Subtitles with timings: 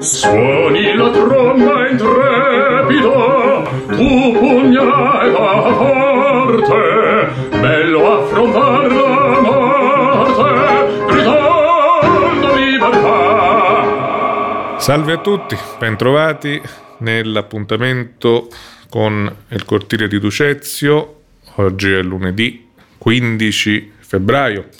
[0.00, 7.28] Suoni la tromba intrepida, tu pugnale va forte,
[7.60, 10.52] bello affrontar la morte,
[11.06, 14.00] gridando libertà.
[14.80, 16.60] Salve a tutti, bentrovati
[16.98, 18.48] nell'appuntamento
[18.90, 21.20] con il cortile di Ducezio.
[21.54, 24.70] Oggi è lunedì 15 febbraio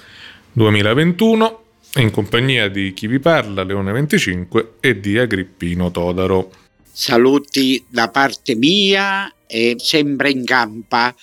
[0.50, 1.63] 2021
[2.00, 6.50] in compagnia di chi vi parla, Leone 25 e di Agrippino Todaro.
[6.90, 11.14] Saluti da parte mia e sempre in campa.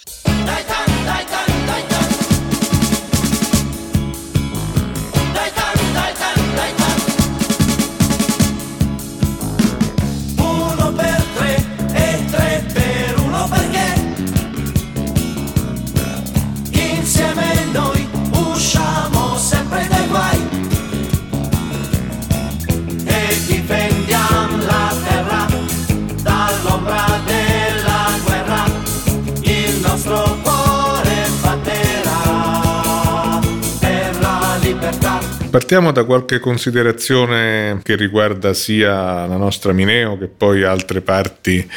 [35.51, 41.69] Partiamo da qualche considerazione che riguarda sia la nostra Mineo che poi altre parti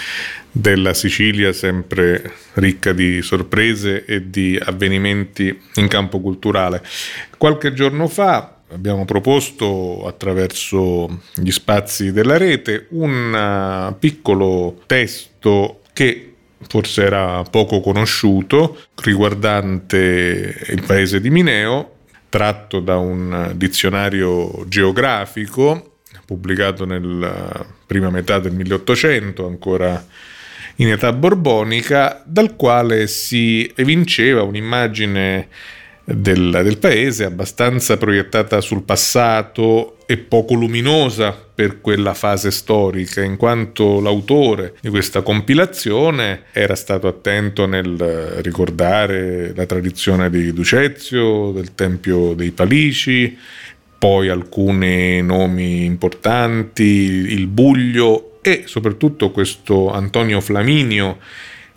[0.48, 6.84] della Sicilia, sempre ricca di sorprese e di avvenimenti in campo culturale.
[7.36, 16.34] Qualche giorno fa abbiamo proposto attraverso gli spazi della rete un piccolo testo che
[16.68, 21.93] forse era poco conosciuto riguardante il paese di Mineo
[22.34, 30.04] tratto da un dizionario geografico pubblicato nella prima metà del 1800, ancora
[30.76, 35.46] in età borbonica, dal quale si evinceva un'immagine
[36.02, 43.36] del, del, paese abbastanza proiettata sul passato e poco luminosa per quella fase storica, in
[43.36, 47.96] quanto l'autore di questa compilazione era stato attento nel
[48.42, 53.38] ricordare la tradizione di Ducezio, del Tempio dei Palici,
[53.96, 61.18] poi alcuni nomi importanti, il Buglio e soprattutto questo Antonio Flaminio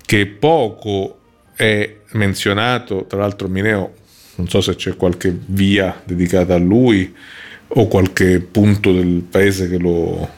[0.05, 1.19] che poco
[1.55, 3.94] è menzionato, tra l'altro Mineo
[4.35, 7.13] non so se c'è qualche via dedicata a lui
[7.69, 10.29] o qualche punto del paese che lo,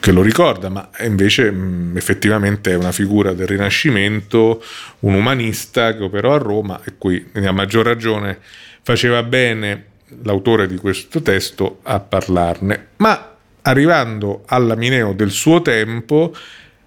[0.00, 4.62] che lo ricorda, ma invece mh, effettivamente è una figura del Rinascimento,
[5.00, 8.38] un umanista che operò a Roma e qui a maggior ragione
[8.82, 9.84] faceva bene
[10.22, 12.86] l'autore di questo testo a parlarne.
[12.96, 16.34] Ma arrivando alla Mineo del suo tempo,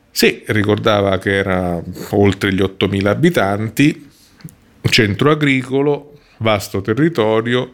[0.09, 4.09] sì, ricordava che era oltre gli 8.000 abitanti,
[4.89, 7.71] centro agricolo, vasto territorio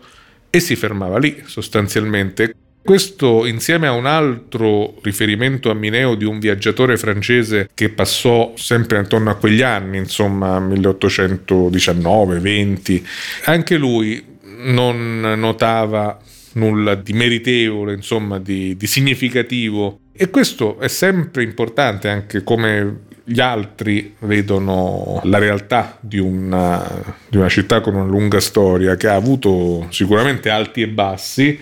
[0.57, 2.53] e si fermava lì sostanzialmente.
[2.83, 8.99] Questo insieme a un altro riferimento a Mineo di un viaggiatore francese che passò sempre
[8.99, 13.03] intorno a quegli anni, insomma 1819-20,
[13.45, 14.23] anche lui
[14.59, 16.17] non notava
[16.53, 19.99] nulla di meritevole, insomma di, di significativo.
[20.13, 27.35] E questo è sempre importante anche come gli altri vedono la realtà di una, di
[27.35, 31.59] una città con una lunga storia che ha avuto sicuramente alti e bassi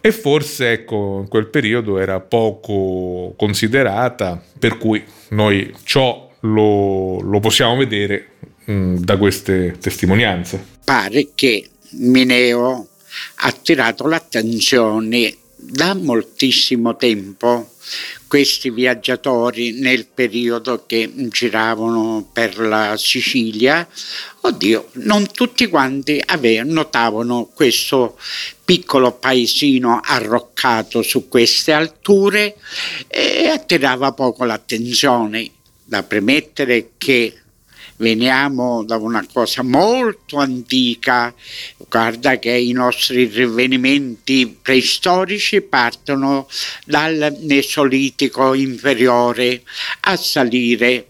[0.00, 7.40] e forse ecco in quel periodo era poco considerata per cui noi ciò lo, lo
[7.40, 8.28] possiamo vedere
[8.66, 10.64] mh, da queste testimonianze.
[10.84, 12.86] Pare che Mineo
[13.36, 17.70] ha attirato l'attenzione da moltissimo tempo
[18.26, 23.86] questi viaggiatori nel periodo che giravano per la Sicilia,
[24.40, 28.18] oddio, non tutti quanti avevano, notavano questo
[28.64, 32.56] piccolo paesino arroccato su queste alture
[33.06, 35.50] e attirava poco l'attenzione.
[35.88, 37.32] Da premettere che
[37.96, 41.32] veniamo da una cosa molto antica,
[41.88, 46.48] guarda che i nostri rivenimenti preistorici partono
[46.84, 49.62] dal Mesolitico inferiore
[50.00, 51.08] a salire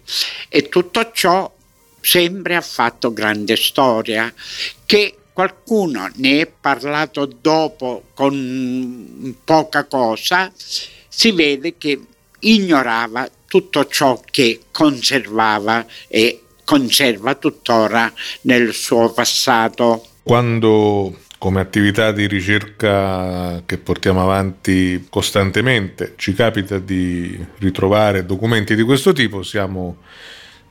[0.49, 1.53] e tutto ciò
[2.01, 4.33] sempre ha fatto grande storia
[4.85, 10.51] che qualcuno ne è parlato dopo con poca cosa,
[11.09, 12.01] si vede che
[12.41, 18.13] ignorava tutto ciò che conservava e conserva tuttora
[18.43, 20.07] nel suo passato.
[20.27, 28.83] Quando come attività di ricerca che portiamo avanti costantemente ci capita di ritrovare documenti di
[28.83, 29.99] questo tipo, siamo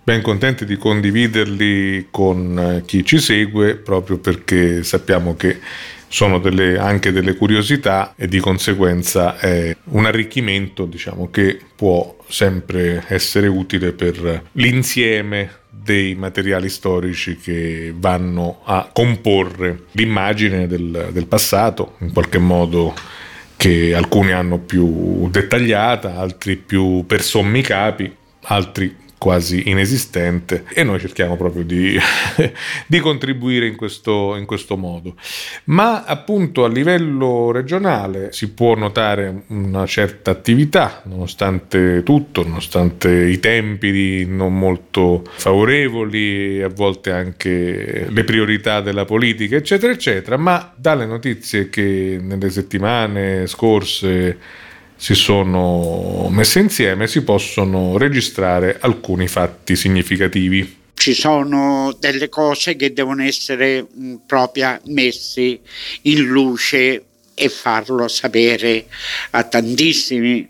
[0.03, 5.61] ben contenti di condividerli con chi ci segue proprio perché sappiamo che
[6.09, 13.05] sono delle, anche delle curiosità e di conseguenza è un arricchimento diciamo, che può sempre
[13.07, 21.95] essere utile per l'insieme dei materiali storici che vanno a comporre l'immagine del, del passato,
[21.99, 22.93] in qualche modo
[23.55, 30.99] che alcuni hanno più dettagliata, altri più per sommi capi, altri quasi inesistente e noi
[30.99, 31.97] cerchiamo proprio di,
[32.85, 35.15] di contribuire in questo, in questo, modo.
[35.65, 43.39] Ma appunto a livello regionale si può notare una certa attività, nonostante tutto, nonostante i
[43.39, 51.05] tempi non molto favorevoli, a volte anche le priorità della politica, eccetera, eccetera, ma dalle
[51.05, 54.63] notizie che nelle settimane scorse
[54.95, 60.83] si sono messe insieme si possono registrare alcuni fatti significativi.
[60.93, 65.59] Ci sono delle cose che devono essere mm, proprio messe
[66.03, 67.03] in luce
[67.33, 68.85] e farlo sapere
[69.31, 70.49] a tantissimi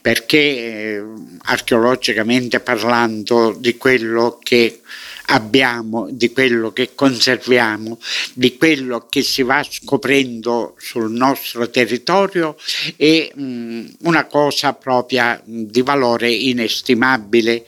[0.00, 1.02] perché eh,
[1.44, 4.80] archeologicamente parlando di quello che
[5.26, 7.98] abbiamo, di quello che conserviamo,
[8.34, 12.56] di quello che si va scoprendo sul nostro territorio
[12.96, 17.64] è mh, una cosa propria di valore inestimabile,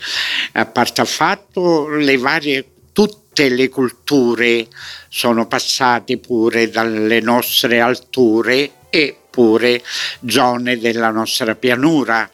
[0.52, 4.66] a parte il fatto le varie tutte le culture
[5.08, 9.82] sono passate pure dalle nostre alture e pure
[10.26, 12.28] zone della nostra pianura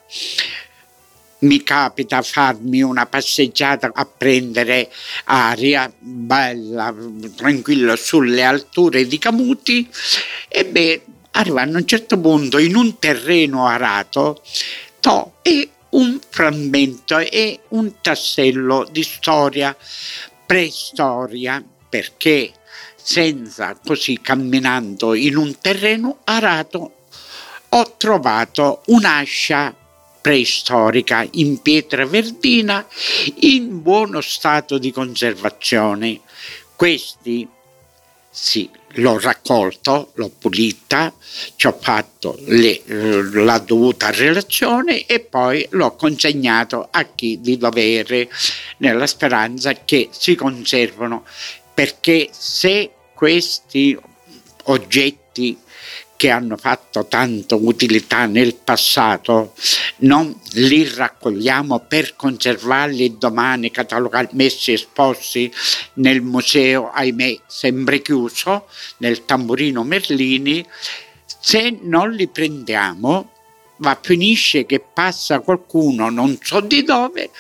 [1.45, 4.91] mi capita farmi una passeggiata a prendere
[5.25, 6.95] aria bella,
[7.37, 9.89] tranquilla sulle alture di Camuti.
[10.49, 14.43] E beh, arrivando a un certo punto in un terreno arato
[15.01, 19.77] to, e un frammento e un tassello di storia
[20.47, 21.63] preistoria.
[21.89, 22.53] Perché
[22.97, 27.05] senza così camminando in un terreno arato
[27.69, 29.84] ho trovato un'ascia
[30.25, 32.87] preistorica in pietra verdina
[33.41, 36.19] in buono stato di conservazione.
[36.75, 37.47] Questi
[38.31, 41.13] sì, l'ho raccolto, l'ho pulita,
[41.57, 48.31] ci ho fatto le, la dovuta relazione e poi l'ho consegnato a chi di dovere
[48.79, 51.27] nella speranza che si conservano
[51.75, 53.95] perché se questi
[54.65, 55.59] oggetti
[56.17, 59.55] che hanno fatto tanta utilità nel passato,
[59.99, 65.53] non li raccogliamo per conservarli domani catalogati, messi esposti
[65.95, 68.69] nel museo, ahimè, sempre chiuso,
[68.99, 70.65] nel tamburino Merlini,
[71.41, 73.31] se non li prendiamo
[73.79, 77.31] va finisce che passa qualcuno non so di dove,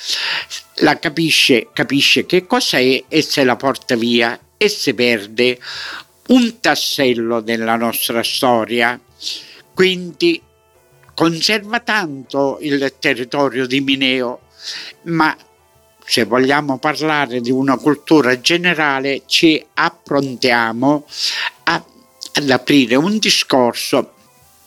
[0.79, 5.59] la capisce, capisce che cos'è e se la porta via e si perde
[6.29, 8.99] un tassello della nostra storia,
[9.75, 10.41] quindi
[11.15, 14.41] conserva tanto il territorio di Mineo,
[15.03, 15.37] ma
[16.06, 21.06] se vogliamo parlare di una cultura generale ci approntiamo
[21.65, 21.85] a,
[22.32, 24.12] ad aprire un discorso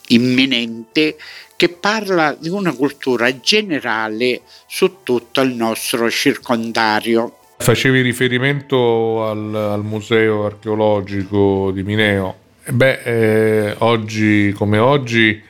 [0.07, 1.17] imminente
[1.55, 7.36] che parla di una cultura generale su tutto il nostro circondario.
[7.59, 12.35] Facevi riferimento al, al museo archeologico di Mineo.
[12.69, 15.41] Beh, eh, oggi come oggi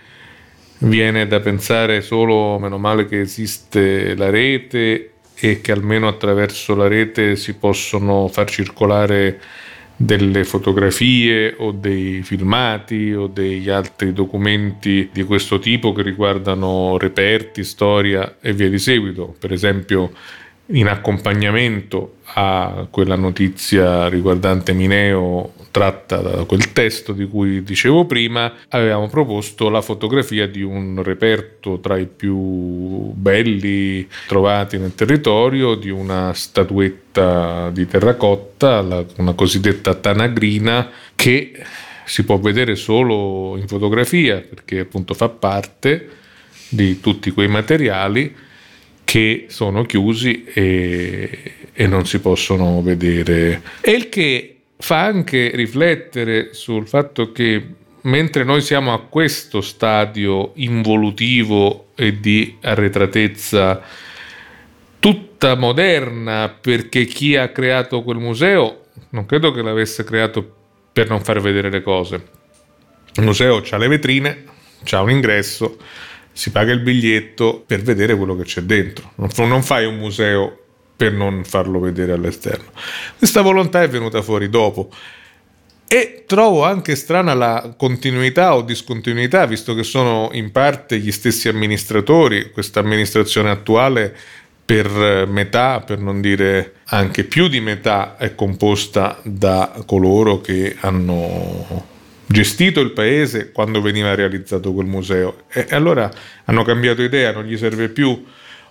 [0.80, 6.88] viene da pensare solo, meno male che esiste la rete e che almeno attraverso la
[6.88, 9.40] rete si possono far circolare
[9.96, 17.64] delle fotografie o dei filmati o degli altri documenti di questo tipo che riguardano reperti,
[17.64, 19.36] storia e via di seguito.
[19.40, 20.12] Per esempio
[20.68, 28.52] in accompagnamento a quella notizia riguardante Mineo tratta da quel testo di cui dicevo prima,
[28.70, 32.36] avevamo proposto la fotografia di un reperto tra i più
[33.14, 41.52] belli trovati nel territorio, di una statuetta di terracotta, una cosiddetta tanagrina, che
[42.06, 46.10] si può vedere solo in fotografia perché appunto fa parte
[46.70, 48.34] di tutti quei materiali
[49.08, 53.62] che sono chiusi e, e non si possono vedere.
[53.80, 57.66] E il che fa anche riflettere sul fatto che
[58.02, 63.82] mentre noi siamo a questo stadio involutivo e di arretratezza
[65.00, 70.56] tutta moderna, perché chi ha creato quel museo non credo che l'avesse creato
[70.92, 72.28] per non far vedere le cose.
[73.16, 74.44] Il museo ha le vetrine,
[74.92, 75.78] ha un ingresso,
[76.38, 79.12] si paga il biglietto per vedere quello che c'è dentro.
[79.38, 80.56] Non fai un museo
[80.96, 82.70] per non farlo vedere all'esterno.
[83.18, 84.92] Questa volontà è venuta fuori dopo.
[85.88, 91.50] E trovo anche strana la continuità o discontinuità, visto che sono in parte gli stessi
[91.50, 94.16] amministratori, questa amministrazione attuale
[94.64, 101.96] per metà, per non dire anche più di metà, è composta da coloro che hanno
[102.28, 105.44] gestito il paese quando veniva realizzato quel museo.
[105.52, 106.12] E allora
[106.46, 108.24] hanno cambiato idea, non gli serve più.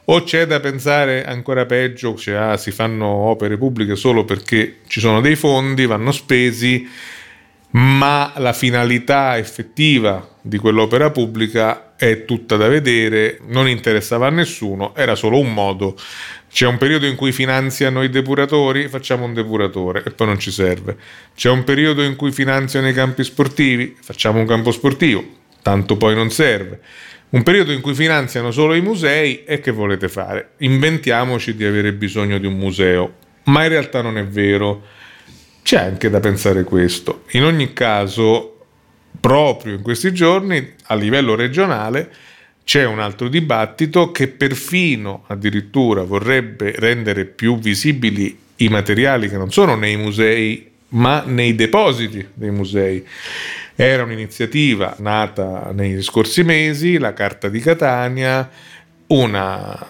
[0.08, 5.00] O c'è da pensare ancora peggio, cioè ah, si fanno opere pubbliche solo perché ci
[5.00, 6.88] sono dei fondi, vanno spesi,
[7.70, 14.94] ma la finalità effettiva di quell'opera pubblica è tutta da vedere, non interessava a nessuno,
[14.94, 15.96] era solo un modo.
[16.56, 20.50] C'è un periodo in cui finanziano i depuratori, facciamo un depuratore e poi non ci
[20.50, 20.96] serve.
[21.34, 25.22] C'è un periodo in cui finanziano i campi sportivi, facciamo un campo sportivo,
[25.60, 26.80] tanto poi non serve.
[27.28, 30.52] Un periodo in cui finanziano solo i musei e che volete fare?
[30.60, 34.82] Inventiamoci di avere bisogno di un museo, ma in realtà non è vero.
[35.62, 37.24] C'è anche da pensare questo.
[37.32, 38.60] In ogni caso,
[39.20, 42.10] proprio in questi giorni a livello regionale
[42.66, 49.52] c'è un altro dibattito che perfino addirittura vorrebbe rendere più visibili i materiali che non
[49.52, 53.06] sono nei musei ma nei depositi dei musei.
[53.76, 58.50] Era un'iniziativa nata negli scorsi mesi, la Carta di Catania,
[59.06, 59.86] una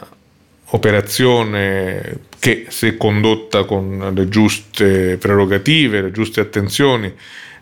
[0.67, 7.11] operazione che se condotta con le giuste prerogative, le giuste attenzioni,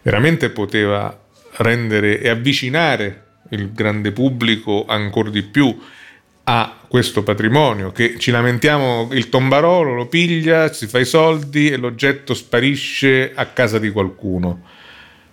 [0.02, 1.16] veramente poteva
[1.59, 3.24] rendere e avvicinare
[3.54, 5.76] il grande pubblico ancora di più
[6.46, 11.76] a questo patrimonio che ci lamentiamo il tombarolo lo piglia, si fa i soldi e
[11.76, 14.62] l'oggetto sparisce a casa di qualcuno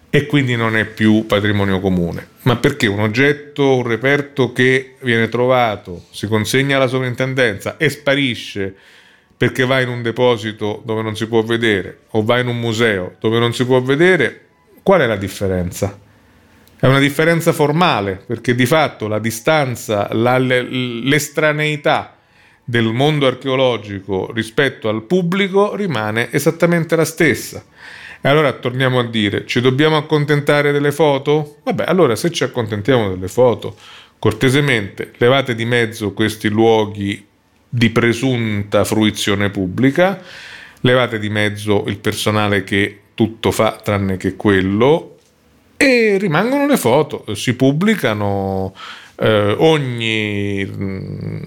[0.09, 2.27] e quindi non è più patrimonio comune.
[2.43, 8.75] Ma perché un oggetto, un reperto che viene trovato, si consegna alla sovrintendenza e sparisce
[9.37, 13.15] perché va in un deposito dove non si può vedere o va in un museo
[13.19, 14.41] dove non si può vedere,
[14.83, 15.97] qual è la differenza?
[16.81, 22.17] È una differenza formale, perché di fatto la distanza, la, l'estraneità
[22.63, 27.63] del mondo archeologico rispetto al pubblico rimane esattamente la stessa.
[28.19, 31.57] E allora torniamo a dire, ci dobbiamo accontentare delle foto?
[31.61, 33.75] Vabbè, allora se ci accontentiamo delle foto,
[34.17, 37.23] cortesemente levate di mezzo questi luoghi
[37.69, 40.19] di presunta fruizione pubblica,
[40.79, 45.10] levate di mezzo il personale che tutto fa tranne che quello
[45.81, 48.75] e rimangono le foto, si pubblicano
[49.15, 51.41] eh, ogni mm,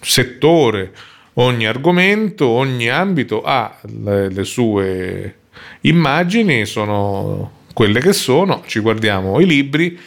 [0.00, 0.92] settore,
[1.34, 5.36] ogni argomento, ogni ambito ha le, le sue
[5.82, 9.98] immagini, sono quelle che sono, ci guardiamo i libri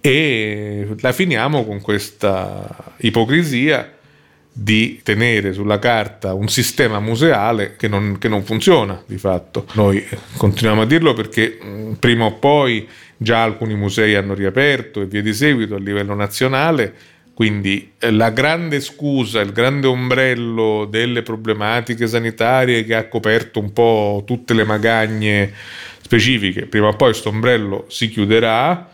[0.00, 3.93] e la finiamo con questa ipocrisia
[4.56, 9.66] di tenere sulla carta un sistema museale che non, che non, funziona di fatto.
[9.72, 10.06] Noi
[10.36, 15.22] continuiamo a dirlo perché mm, prima o poi già alcuni musei hanno riaperto e via
[15.22, 16.94] di seguito a livello nazionale,
[17.34, 23.72] quindi eh, la grande scusa, il grande ombrello delle problematiche sanitarie che ha coperto un
[23.72, 25.52] po' tutte le magagne
[26.00, 28.88] specifiche, prima o poi questo ombrello si chiuderà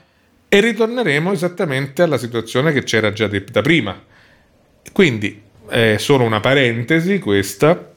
[0.49, 4.09] e ritorneremo esattamente alla situazione che c'era già da prima.
[4.91, 7.93] Quindi è solo una parentesi questa,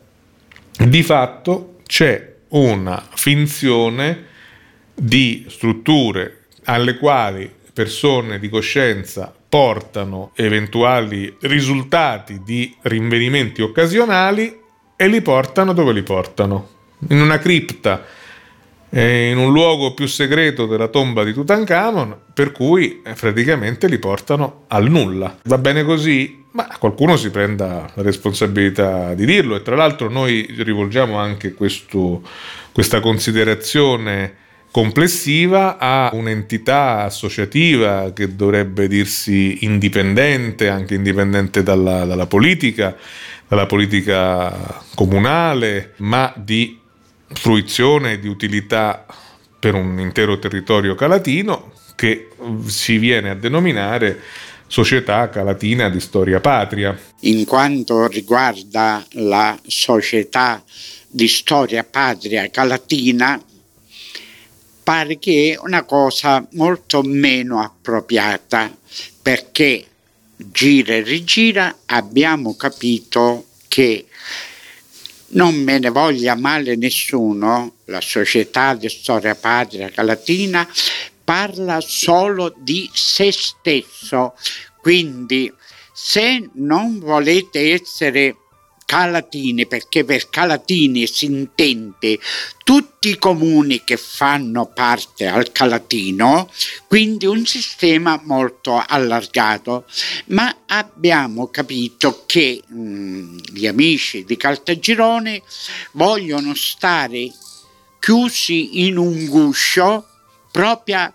[0.78, 4.26] di fatto c'è una finzione
[4.94, 14.60] di strutture alle quali persone di coscienza portano eventuali risultati di rinvenimenti occasionali
[14.96, 16.70] e li portano dove li portano?
[17.10, 18.06] In una cripta,
[18.90, 23.98] eh, in un luogo più segreto della tomba di Tutankhamon, per cui eh, praticamente li
[23.98, 25.40] portano al nulla.
[25.44, 26.43] Va bene così?
[26.54, 32.22] Ma qualcuno si prenda la responsabilità di dirlo e tra l'altro noi rivolgiamo anche questo,
[32.72, 34.36] questa considerazione
[34.70, 42.96] complessiva a un'entità associativa che dovrebbe dirsi indipendente, anche indipendente dalla, dalla politica,
[43.48, 46.80] dalla politica comunale, ma di
[47.34, 49.08] fruizione e di utilità
[49.60, 52.30] per un intero territorio calatino che
[52.66, 54.20] si viene a denominare
[54.74, 57.00] Società Calatina di Storia Patria.
[57.20, 60.64] In quanto riguarda la Società
[61.08, 63.40] di Storia Patria Calatina,
[64.82, 68.76] pare che è una cosa molto meno appropriata
[69.22, 69.86] perché
[70.38, 74.08] gira e rigira abbiamo capito che
[75.34, 80.68] non me ne voglia male nessuno, la società di storia patria calatina
[81.24, 84.34] parla solo di se stesso,
[84.82, 85.52] quindi
[85.94, 88.38] se non volete essere
[88.86, 92.20] Calatini, perché per Calatini si intende
[92.64, 96.48] tutti i comuni che fanno parte al Calatino,
[96.88, 99.86] quindi un sistema molto allargato,
[100.28, 105.42] ma abbiamo capito che mh, mm, gli amici di Caltagirone
[105.94, 107.32] vogliono stare
[108.00, 110.08] chiusi in un guscio
[110.54, 111.12] proprio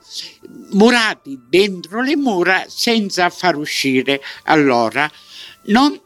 [0.72, 4.20] murati dentro le mura senza far uscire.
[4.46, 5.08] Allora,
[5.66, 5.96] non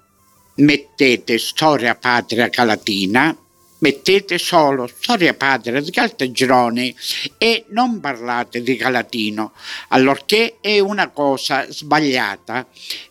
[0.56, 3.34] mettete storia patria calatina,
[3.78, 6.94] mettete solo storia patria di Caltagirone
[7.38, 9.54] e non parlate di Calatino,
[9.88, 12.66] allorché è una cosa sbagliata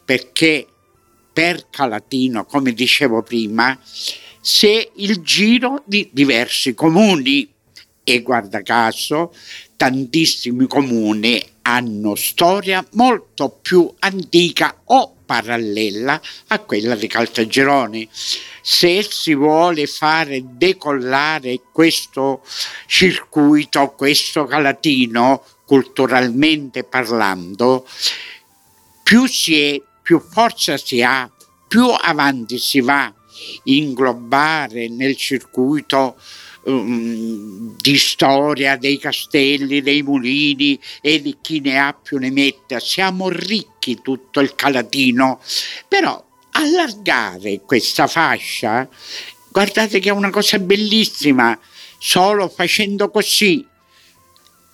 [0.05, 0.67] perché
[1.33, 3.75] per Calatino, come dicevo prima,
[4.39, 7.51] c'è il giro di diversi comuni
[8.03, 9.33] e guarda caso
[9.81, 18.07] tantissimi comuni hanno storia molto più antica o parallela a quella di Caltagirone.
[18.61, 22.43] Se si vuole fare decollare questo
[22.85, 27.87] circuito, questo calatino, culturalmente parlando,
[29.01, 31.27] più si è, più forza si ha,
[31.67, 33.11] più avanti si va
[33.63, 36.17] inglobare nel circuito
[36.63, 42.79] um, di storia dei castelli, dei mulini e di chi ne ha più ne metta.
[42.79, 45.39] Siamo ricchi tutto il Calatino,
[45.87, 48.87] però allargare questa fascia,
[49.49, 51.57] guardate che è una cosa bellissima,
[51.97, 53.65] solo facendo così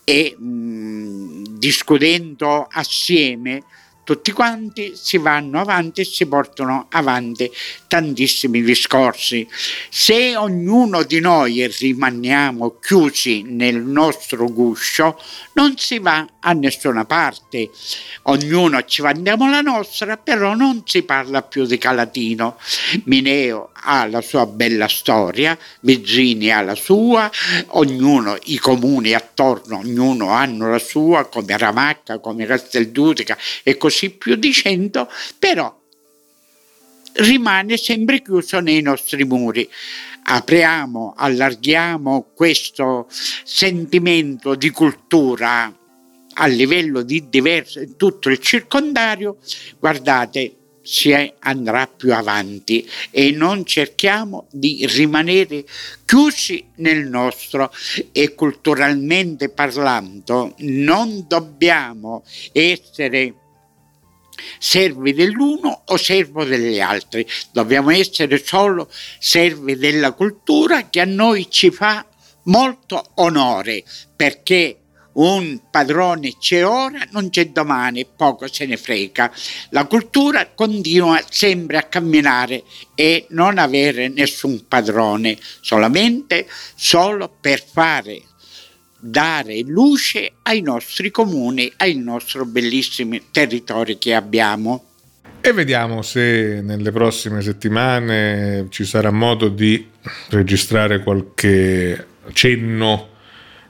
[0.04, 3.64] e um, discutendo assieme
[4.08, 7.52] tutti quanti si vanno avanti e si portano avanti
[7.88, 9.46] tantissimi discorsi.
[9.90, 15.22] Se ognuno di noi rimaniamo chiusi nel nostro guscio,
[15.56, 17.70] non si va a nessuna parte.
[18.24, 22.58] Ognuno ci vandiamo la nostra, però non si parla più di Calatino.
[23.04, 27.30] Mineo ha la sua bella storia, Vizzini ha la sua,
[27.72, 34.12] ognuno, i comuni attorno, ognuno hanno la sua, come Ramacca, come Casteldutica e così così
[34.12, 35.76] più dicendo, però
[37.14, 39.68] rimane sempre chiuso nei nostri muri.
[40.30, 45.76] Apriamo, allarghiamo questo sentimento di cultura
[46.40, 49.38] a livello di diverso, tutto il circondario,
[49.80, 55.66] guardate, si andrà più avanti e non cerchiamo di rimanere
[56.06, 57.74] chiusi nel nostro
[58.14, 63.47] e culturalmente parlando non dobbiamo essere
[64.58, 67.26] servi dell'uno o servo degli altri.
[67.52, 72.06] Dobbiamo essere solo servi della cultura che a noi ci fa
[72.44, 73.84] molto onore
[74.16, 74.80] perché
[75.18, 79.32] un padrone c'è ora, non c'è domani, poco se ne frega.
[79.72, 88.22] La cultura continua sempre a camminare e non avere nessun padrone, solamente solo per fare
[89.00, 94.84] dare luce ai nostri comuni, ai nostri bellissimi territori che abbiamo.
[95.40, 99.88] E vediamo se nelle prossime settimane ci sarà modo di
[100.30, 103.16] registrare qualche cenno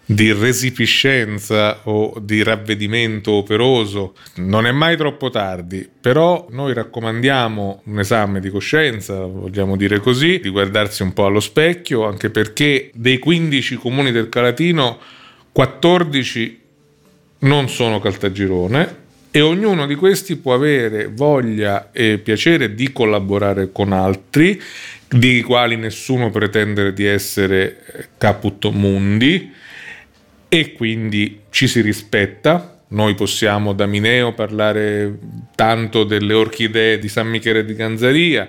[0.09, 4.15] di resipiscenza o di ravvedimento operoso.
[4.35, 10.39] Non è mai troppo tardi, però noi raccomandiamo un esame di coscienza, vogliamo dire così,
[10.39, 14.97] di guardarsi un po' allo specchio, anche perché dei 15 comuni del Calatino
[15.57, 16.61] 14
[17.39, 18.95] non sono Caltagirone
[19.31, 24.61] e ognuno di questi può avere voglia e piacere di collaborare con altri,
[25.09, 29.51] di quali nessuno pretende di essere caput mundi
[30.47, 32.83] e quindi ci si rispetta.
[32.89, 35.17] Noi possiamo da Mineo parlare
[35.55, 38.47] tanto delle orchidee di San Michele di Ganzaria,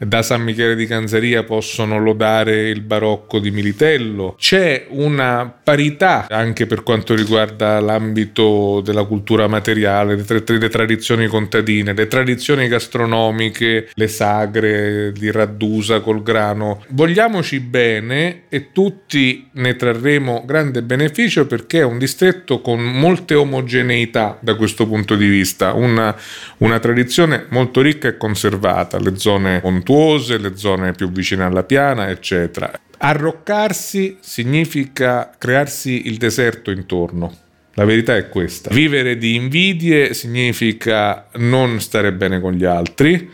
[0.00, 4.34] da San Michele di Canzaria possono lodare il barocco di Militello.
[4.38, 11.26] C'è una parità anche per quanto riguarda l'ambito della cultura materiale, le, tra- le tradizioni
[11.26, 16.82] contadine, le tradizioni gastronomiche, le sagre di Raddusa col grano.
[16.88, 24.38] Vogliamoci bene e tutti ne trarremo grande beneficio perché è un distretto con molte omogeneità
[24.40, 26.16] da questo punto di vista, una,
[26.58, 31.64] una tradizione molto ricca e conservata, le zone montuose montuose, le zone più vicine alla
[31.64, 32.70] piana, eccetera.
[32.98, 37.34] Arroccarsi significa crearsi il deserto intorno.
[37.74, 38.72] La verità è questa.
[38.72, 43.30] Vivere di invidie significa non stare bene con gli altri.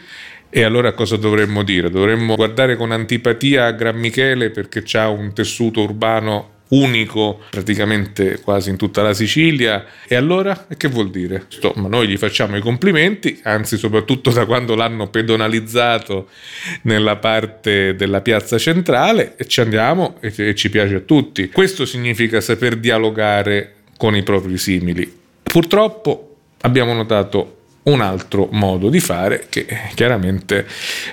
[0.49, 1.90] E allora cosa dovremmo dire?
[1.90, 8.70] Dovremmo guardare con antipatia a Gran Michele perché ha un tessuto urbano unico praticamente quasi
[8.70, 9.85] in tutta la Sicilia.
[10.07, 11.44] E allora che vuol dire?
[11.48, 16.29] Sto, ma noi gli facciamo i complimenti, anzi soprattutto da quando l'hanno pedonalizzato
[16.83, 21.48] nella parte della piazza centrale e ci andiamo e, e ci piace a tutti.
[21.50, 25.11] Questo significa saper dialogare con i propri simili.
[25.42, 27.56] Purtroppo abbiamo notato
[27.87, 30.66] un altro modo di fare che chiaramente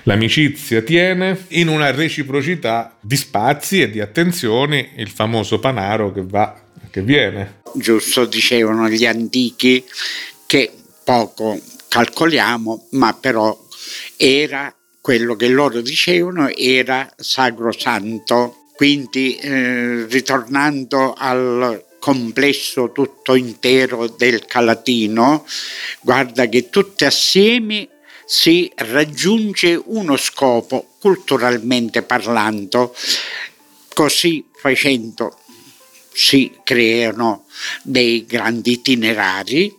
[0.03, 6.61] l'amicizia tiene in una reciprocità di spazi e di attenzioni, il famoso panaro che va
[6.89, 7.61] che viene.
[7.73, 9.83] Giusto dicevano gli antichi
[10.45, 10.71] che
[11.03, 13.57] poco calcoliamo, ma però
[14.15, 18.67] era quello che loro dicevano era sacrosanto.
[18.75, 25.45] Quindi eh, ritornando al complesso tutto intero del Calatino,
[26.01, 27.87] guarda che tutti assieme
[28.25, 32.93] si raggiunge uno scopo culturalmente parlando,
[33.93, 35.37] così facendo
[36.11, 37.45] si creano
[37.83, 39.73] dei grandi itinerari,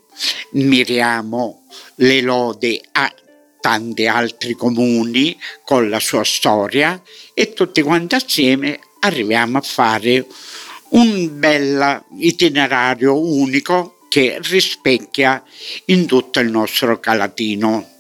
[0.53, 3.15] miriamo le lode a
[3.61, 7.03] tanti altri comuni con la sua storia
[7.35, 10.27] e tutti quanti assieme arriviamo a fare
[10.95, 15.43] un bel itinerario unico che rispecchia
[15.87, 17.94] in tutto il nostro Calatino.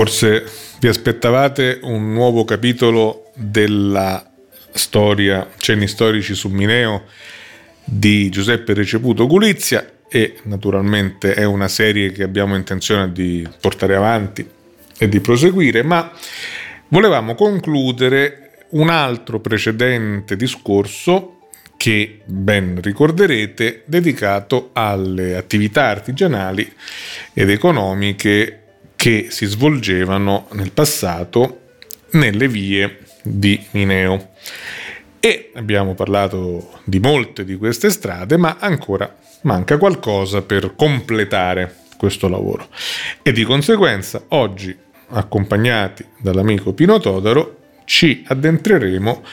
[0.00, 0.46] Forse
[0.78, 4.32] vi aspettavate un nuovo capitolo della
[4.72, 7.04] storia, cenni storici su Mineo
[7.84, 14.48] di Giuseppe Receputo Gulizia e naturalmente è una serie che abbiamo intenzione di portare avanti
[14.96, 16.10] e di proseguire, ma
[16.88, 21.40] volevamo concludere un altro precedente discorso
[21.76, 26.72] che ben ricorderete dedicato alle attività artigianali
[27.34, 28.60] ed economiche
[29.00, 31.60] che si svolgevano nel passato
[32.10, 34.32] nelle vie di Mineo.
[35.18, 42.28] E abbiamo parlato di molte di queste strade, ma ancora manca qualcosa per completare questo
[42.28, 42.68] lavoro.
[43.22, 44.76] E di conseguenza oggi,
[45.08, 49.24] accompagnati dall'amico Pino Todaro, ci addentreremo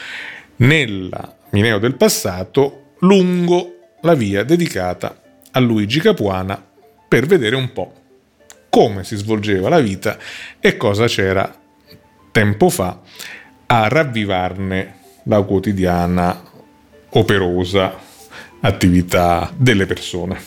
[0.57, 6.65] nella Mineo del passato lungo la via dedicata a Luigi Capuana
[7.05, 8.05] per vedere un po'
[8.77, 10.19] come si svolgeva la vita
[10.59, 11.51] e cosa c'era
[12.29, 13.01] tempo fa
[13.65, 16.43] a ravvivarne la quotidiana
[17.09, 17.99] operosa
[18.59, 20.39] attività delle persone.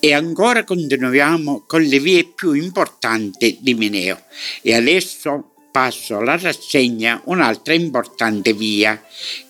[0.00, 4.24] E ancora continuiamo con le vie più importanti di Mineo
[4.60, 9.00] e adesso passo alla rassegna un'altra importante via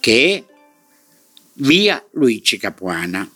[0.00, 0.44] che è
[1.54, 3.26] via Luigi Capuana.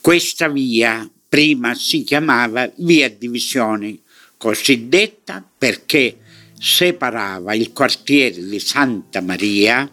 [0.00, 4.02] Questa via prima si chiamava via Divisioni,
[4.36, 6.18] cosiddetta perché
[6.58, 9.88] separava il quartiere di Santa Maria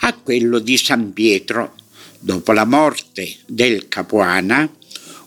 [0.00, 1.74] a quello di San Pietro.
[2.18, 4.70] Dopo la morte del Capuana,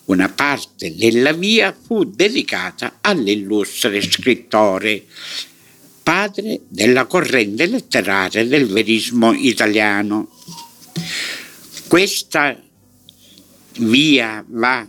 [0.05, 5.03] una parte della via fu dedicata all'illustre scrittore,
[6.03, 10.29] padre della corrente letteraria del verismo italiano.
[11.87, 12.55] Questa
[13.79, 14.87] via va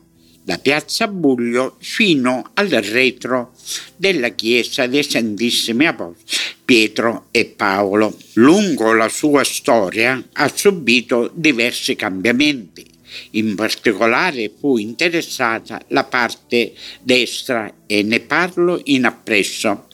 [0.51, 3.53] da Piazza Buglio fino al retro
[3.95, 8.17] della chiesa dei Santissimi Apostoli Pietro e Paolo.
[8.33, 12.85] Lungo la sua storia ha subito diversi cambiamenti.
[13.33, 19.87] In particolare fu interessata la parte destra e ne parlo in appresso.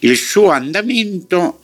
[0.00, 1.63] Il suo andamento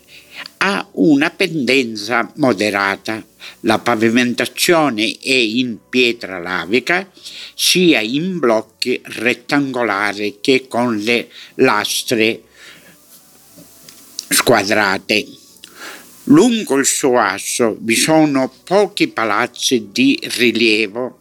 [0.63, 3.25] ha una pendenza moderata.
[3.61, 7.11] La pavimentazione è in pietra lavica,
[7.55, 12.43] sia in blocchi rettangolari che con le lastre
[14.29, 15.27] squadrate.
[16.25, 21.20] Lungo il suo asso vi sono pochi palazzi di rilievo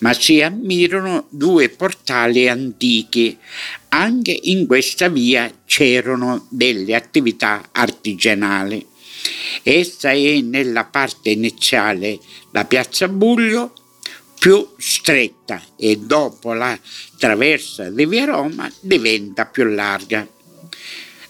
[0.00, 3.36] ma si ammirano due portali antichi.
[3.88, 8.86] Anche in questa via c'erano delle attività artigianali.
[9.62, 12.18] Essa è nella parte iniziale
[12.52, 13.72] la piazza Buglio,
[14.38, 16.78] più stretta e dopo la
[17.18, 20.26] traversa di via Roma diventa più larga.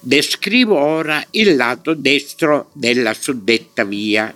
[0.00, 4.32] Descrivo ora il lato destro della suddetta via.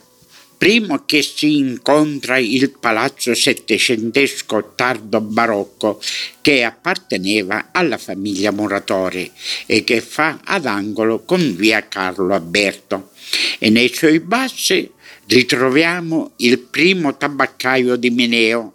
[0.61, 6.03] Primo che si incontra il palazzo settecentesco tardo barocco
[6.43, 9.31] che apparteneva alla famiglia Muratore
[9.65, 13.13] e che fa ad angolo con via Carlo Alberto.
[13.59, 14.91] E nei suoi bassi
[15.29, 18.75] ritroviamo il primo tabaccaio di Mineo.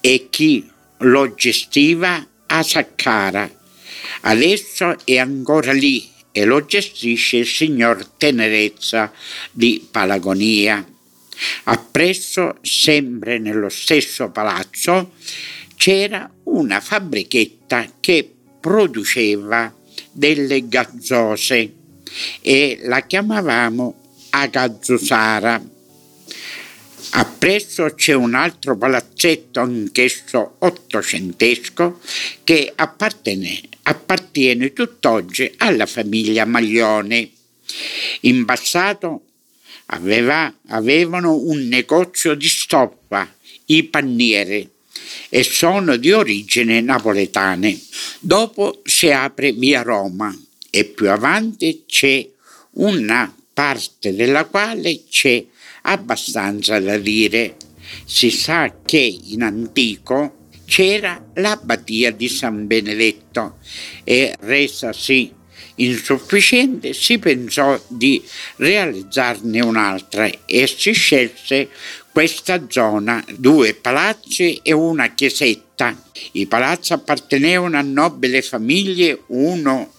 [0.00, 0.66] E chi
[1.00, 3.50] lo gestiva a Saccara
[4.22, 9.10] Adesso è ancora lì e lo gestisce il signor Tenerezza
[9.50, 10.86] di Palagonia.
[11.64, 15.12] Appresso, sempre nello stesso palazzo,
[15.76, 19.74] c'era una fabbrichetta che produceva
[20.12, 21.72] delle gazzose
[22.42, 25.64] e la chiamavamo Agazzusara.
[27.12, 31.98] Appresso c'è un altro palazzetto, anch'esso ottocentesco,
[32.44, 37.30] che appartiene, appartiene tutt'oggi alla famiglia Maglione.
[38.22, 39.22] In passato
[39.86, 43.32] aveva, avevano un negozio di stoffa,
[43.66, 44.70] i panniere,
[45.28, 47.78] e sono di origine napoletane.
[48.18, 50.36] Dopo si apre via Roma
[50.70, 52.28] e più avanti c'è
[52.72, 55.44] una parte della quale c'è
[55.82, 57.56] abbastanza da dire.
[58.04, 63.58] Si sa che in antico c'era l'abbatia di San Benedetto
[64.04, 65.32] e resasi
[65.76, 68.22] insufficiente si pensò di
[68.56, 71.68] realizzarne un'altra e si scelse
[72.12, 75.94] questa zona, due palazzi e una chiesetta.
[76.32, 79.92] I palazzi appartenevano a nobili famiglie, uno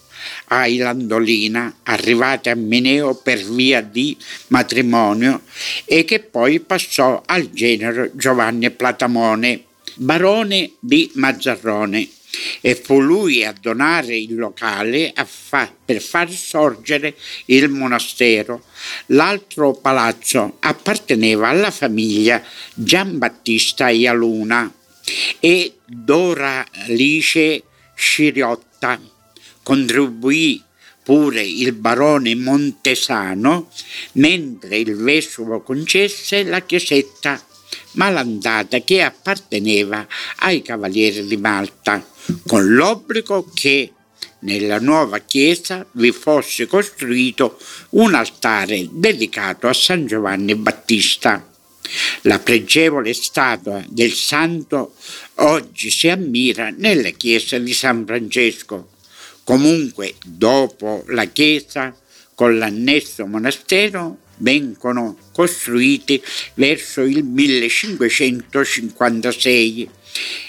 [0.46, 4.16] a Ilandolina, arrivate a Mineo per via di
[4.48, 5.42] matrimonio
[5.84, 9.64] e che poi passò al genero Giovanni Platamone,
[9.98, 12.08] barone di Mazzarrone
[12.60, 18.64] e fu lui a donare il locale fa- per far sorgere il monastero.
[19.06, 22.42] L'altro palazzo apparteneva alla famiglia
[22.74, 24.72] Giambattista Ialuna
[25.40, 27.62] e Doralice
[27.94, 29.00] Sciriotta
[29.62, 30.62] contribuì
[31.02, 33.70] pure il barone Montesano,
[34.12, 37.42] mentre il vescovo concesse la chiesetta
[37.98, 40.06] malandata che apparteneva
[40.38, 42.04] ai cavalieri di Malta,
[42.46, 43.92] con l'obbligo che
[44.40, 47.58] nella nuova chiesa vi fosse costruito
[47.90, 51.44] un altare dedicato a San Giovanni Battista.
[52.22, 54.94] La pregevole statua del santo
[55.36, 58.96] oggi si ammira nella chiesa di San Francesco,
[59.48, 61.96] Comunque, dopo la chiesa,
[62.34, 66.22] con l'annesso monastero, vengono costruiti
[66.54, 69.90] verso il 1556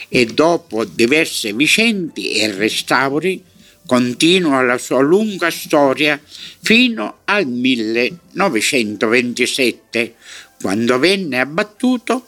[0.08, 3.44] e dopo diverse vicende e restauri
[3.86, 6.22] continua la sua lunga storia
[6.62, 10.16] fino al 1927,
[10.62, 12.28] quando venne abbattuto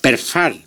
[0.00, 0.58] per far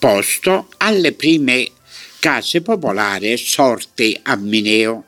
[0.00, 1.70] posto alle prime
[2.18, 5.04] case popolari sorte a Mineo.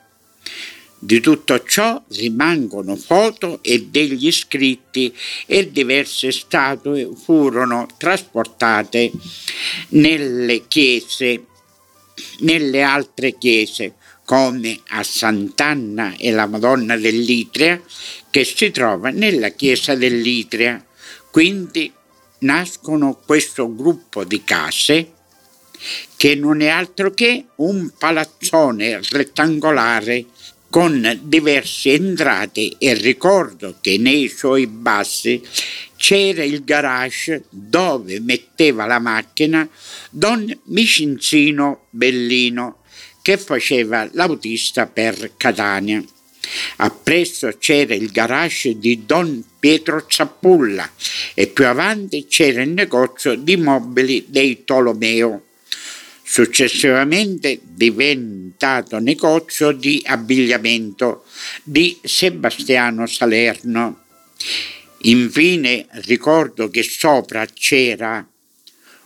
[1.04, 5.12] Di tutto ciò rimangono foto e degli scritti
[5.46, 9.10] e diverse statue furono trasportate
[9.88, 11.46] nelle chiese,
[12.42, 17.82] nelle altre chiese, come a Sant'Anna e la Madonna dell'Itria,
[18.30, 20.86] che si trova nella chiesa dell'Itria.
[21.32, 21.92] Quindi
[22.38, 25.14] nascono questo gruppo di case
[26.16, 30.26] che non è altro che un palazzone rettangolare
[30.72, 35.42] con diverse entrate e ricordo che nei suoi bassi
[35.96, 39.68] c'era il garage dove metteva la macchina
[40.08, 42.78] Don Micinzino Bellino
[43.20, 46.02] che faceva l'autista per Catania.
[46.76, 50.90] Appresso c'era il garage di Don Pietro Zappulla
[51.34, 55.42] e più avanti c'era il negozio di mobili dei Tolomeo
[56.32, 61.26] successivamente diventato negozio di abbigliamento
[61.62, 64.04] di Sebastiano Salerno.
[65.02, 68.26] Infine ricordo che sopra c'era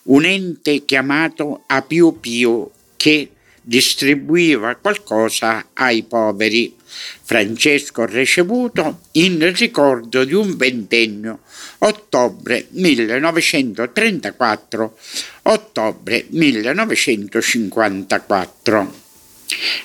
[0.05, 6.77] un ente chiamato Apio Pio che distribuiva qualcosa ai poveri.
[7.23, 11.41] Francesco ricevuto in ricordo di un ventennio,
[11.79, 14.99] ottobre 1934,
[15.43, 19.05] ottobre 1954.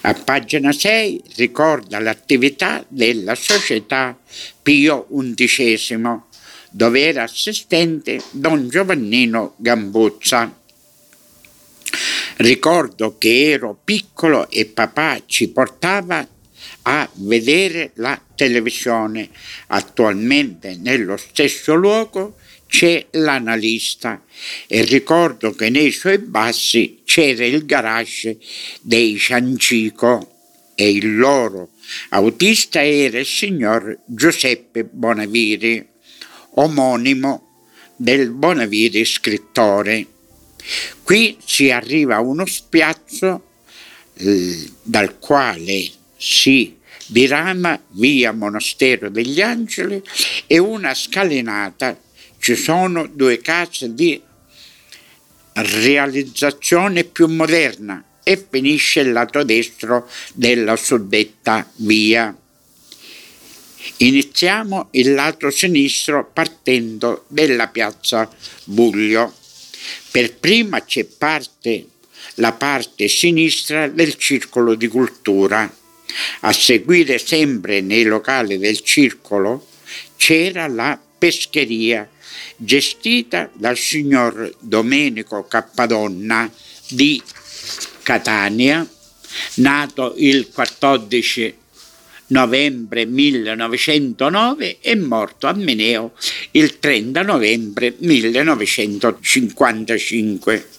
[0.02, 4.18] A pagina 6 ricorda l'attività della società
[4.62, 6.00] Pio XI,
[6.72, 10.58] dove era assistente don Giovannino Gambuzza.
[12.38, 16.26] Ricordo che ero piccolo e papà ci portava
[16.84, 19.30] a vedere la televisione.
[19.68, 24.24] Attualmente nello stesso luogo c'è l'analista
[24.66, 28.38] e ricordo che nei suoi bassi c'era il garage
[28.82, 30.32] dei Ciancico
[30.76, 31.72] e il loro
[32.10, 35.86] autista era il signor Giuseppe Bonaviri,
[36.56, 37.50] omonimo
[37.96, 40.06] del Bonaviri scrittore.
[41.04, 43.50] Qui si arriva a uno spiazzo
[44.14, 45.92] eh, dal quale
[46.22, 50.02] si dirama via Monastero degli Angeli
[50.46, 52.00] e una scalinata
[52.38, 54.22] ci sono due case di
[55.54, 62.36] realizzazione più moderna e finisce il lato destro della suddetta via.
[63.98, 68.30] Iniziamo il lato sinistro partendo dalla piazza
[68.66, 69.34] Buglio.
[70.12, 71.88] Per prima c'è parte,
[72.36, 75.81] la parte sinistra del circolo di cultura.
[76.42, 79.68] A seguire sempre nei locali del circolo
[80.16, 82.08] c'era la pescheria
[82.56, 86.50] gestita dal signor Domenico Cappadonna
[86.90, 87.22] di
[88.04, 88.88] Catania,
[89.56, 91.58] nato il 14
[92.28, 96.14] novembre 1909 e morto a Meneo
[96.52, 100.70] il 30 novembre 1955.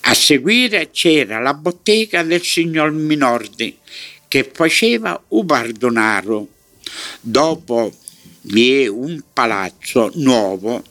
[0.00, 3.76] A seguire c'era la bottega del signor Minordi
[4.28, 6.48] che faceva Ubardonaro.
[7.20, 7.92] Dopo
[8.42, 10.82] vi è un palazzo nuovo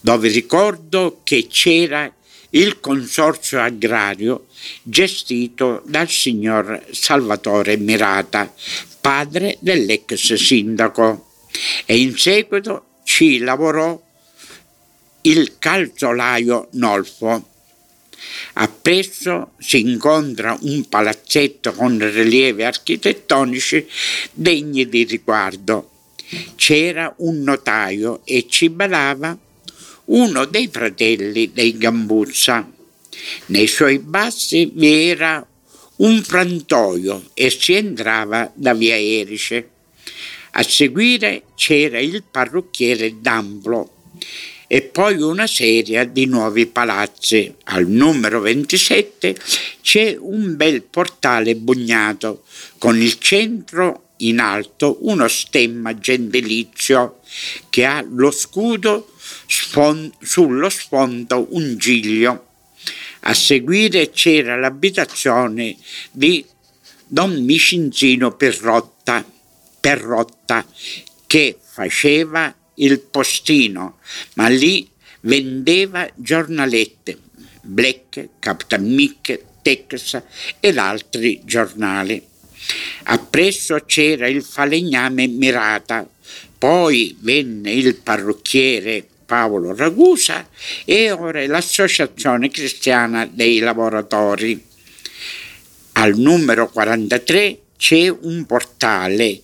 [0.00, 2.12] dove ricordo che c'era
[2.50, 4.46] il consorzio agrario
[4.82, 8.52] gestito dal signor Salvatore Mirata,
[9.00, 11.30] padre dell'ex sindaco,
[11.84, 14.00] e in seguito ci lavorò
[15.22, 17.48] il calzolaio Nolfo.
[18.54, 23.86] Appresso si incontra un palazzetto con rilievi architettonici
[24.32, 25.90] degni di riguardo.
[26.56, 29.36] C'era un notaio e ci badava
[30.06, 32.70] uno dei fratelli dei Gambuzza.
[33.46, 35.46] Nei suoi bassi vi era
[35.96, 39.70] un frantoio e si entrava da via Erice.
[40.52, 43.90] A seguire c'era il parrucchiere d'Amplo
[44.74, 47.54] e poi una serie di nuovi palazzi.
[47.66, 49.36] Al numero 27
[49.80, 52.42] c'è un bel portale bugnato
[52.78, 57.20] con il centro in alto uno stemma gentilizio
[57.70, 59.12] che ha lo scudo
[59.46, 62.46] sfon- sullo sfondo un giglio.
[63.20, 65.76] A seguire c'era l'abitazione
[66.10, 66.44] di
[67.06, 69.24] Don Micinzino Perrotta,
[69.78, 70.66] Perrotta
[71.28, 73.98] che faceva il postino,
[74.34, 74.88] ma lì
[75.20, 77.18] vendeva giornalette,
[77.62, 80.22] Black, Capitan Mick, Texas
[80.60, 82.22] ed altri giornali.
[83.04, 86.08] Appresso c'era il falegname Mirata,
[86.58, 90.48] poi venne il parrucchiere Paolo Ragusa
[90.84, 94.62] e ora l'Associazione Cristiana dei Lavoratori.
[95.92, 99.40] Al numero 43 c'è un portale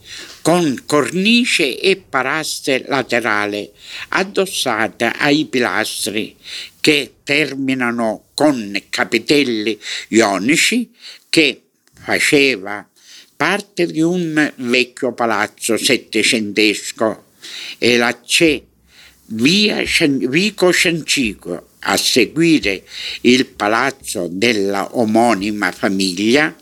[0.51, 3.71] con cornice e paraste laterale
[4.09, 6.35] addossate ai pilastri
[6.81, 10.91] che terminano con capitelli ionici
[11.29, 11.63] che
[12.03, 12.85] faceva
[13.37, 17.27] parte di un vecchio palazzo settecentesco
[17.79, 18.61] e la c'è
[19.27, 22.83] via Vico Sciancico a seguire
[23.21, 26.53] il palazzo della omonima famiglia.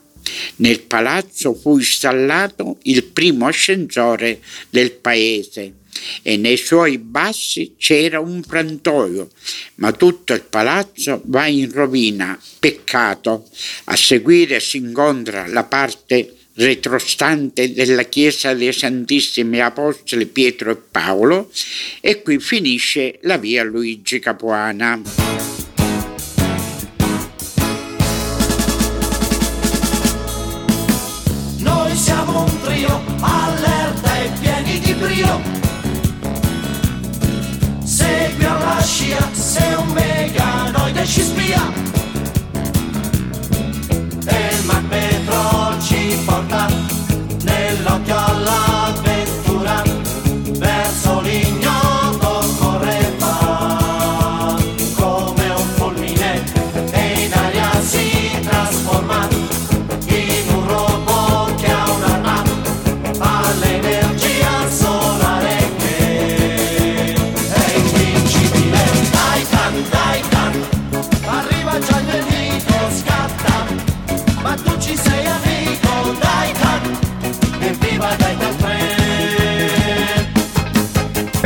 [0.56, 5.74] Nel palazzo fu installato il primo ascensore del paese
[6.22, 9.30] e nei suoi bassi c'era un frantoio,
[9.76, 13.48] ma tutto il palazzo va in rovina, peccato.
[13.84, 21.50] A seguire si incontra la parte retrostante della chiesa dei Santissimi Apostoli Pietro e Paolo
[22.00, 25.27] e qui finisce la via Luigi Capuana.
[46.28, 46.77] importa.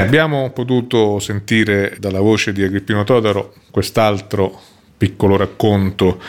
[0.02, 4.60] Abbiamo potuto sentire dalla voce di Agrippino Todaro quest'altro
[4.96, 6.20] piccolo racconto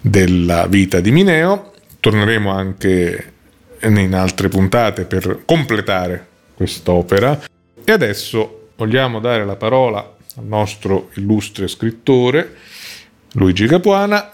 [0.00, 1.72] della vita di Mineo.
[2.00, 3.32] Torneremo anche
[3.82, 7.40] in altre puntate per completare quest'opera.
[7.84, 9.98] E adesso vogliamo dare la parola
[10.36, 12.54] al nostro illustre scrittore
[13.32, 14.32] Luigi Capuana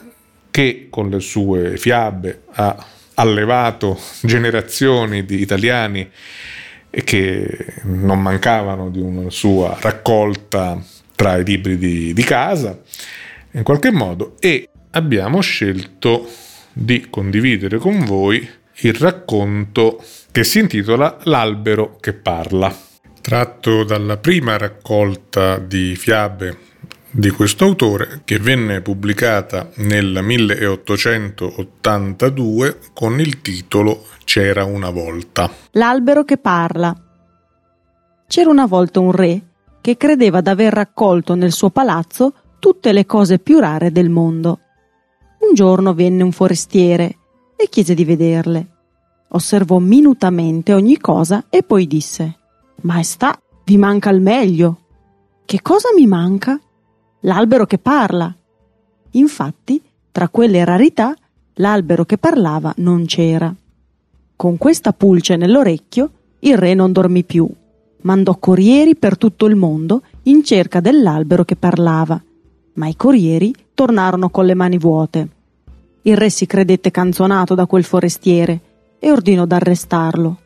[0.51, 6.09] che con le sue fiabe ha allevato generazioni di italiani
[7.03, 10.80] che non mancavano di una sua raccolta
[11.14, 12.78] tra i libri di, di casa
[13.53, 16.28] in qualche modo e abbiamo scelto
[16.72, 22.74] di condividere con voi il racconto che si intitola L'albero che parla.
[23.20, 26.59] Tratto dalla prima raccolta di fiabe
[27.17, 35.49] di questo autore che venne pubblicata nel 1882 con il titolo C'era una volta.
[35.73, 36.93] L'albero che parla.
[38.27, 39.43] C'era una volta un re
[39.81, 44.59] che credeva d'aver raccolto nel suo palazzo tutte le cose più rare del mondo.
[45.39, 47.17] Un giorno venne un forestiere
[47.55, 48.71] e chiese di vederle.
[49.29, 52.39] Osservò minutamente ogni cosa e poi disse
[52.81, 54.81] Maestà, vi manca il meglio.
[55.45, 56.59] Che cosa mi manca?
[57.25, 58.35] L'albero che parla.
[59.12, 59.81] Infatti,
[60.12, 61.14] tra quelle rarità,
[61.55, 63.55] l'albero che parlava non c'era.
[64.37, 66.11] Con questa pulce nell'orecchio,
[66.41, 67.49] il re non dormì più.
[68.03, 72.22] Mandò corrieri per tutto il mondo in cerca dell'albero che parlava,
[72.75, 75.29] ma i corrieri tornarono con le mani vuote.
[76.03, 78.61] Il re si credette canzonato da quel forestiere
[78.99, 80.41] e ordinò d'arrestarlo.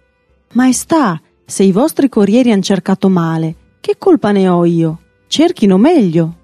[0.52, 4.98] Maestà, se i vostri corrieri han cercato male, che colpa ne ho io?
[5.26, 6.37] Cerchino meglio.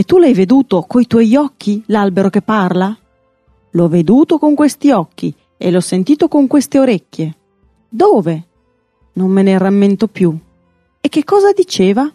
[0.00, 2.96] E tu l'hai veduto coi tuoi occhi l'albero che parla?
[3.72, 7.36] L'ho veduto con questi occhi e l'ho sentito con queste orecchie.
[7.86, 8.46] Dove?
[9.12, 10.34] Non me ne rammento più.
[11.02, 12.10] E che cosa diceva?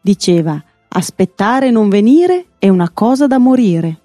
[0.00, 4.00] Diceva aspettare e non venire è una cosa da morire.